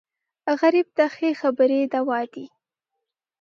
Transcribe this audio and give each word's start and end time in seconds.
غریب 0.59 0.87
ته 0.97 1.05
ښې 1.15 1.29
خبرې 1.41 1.79
دوا 1.93 2.19
دي 2.33 2.45